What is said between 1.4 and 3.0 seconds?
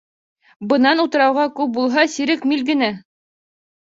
күп булһа сирек миль генә.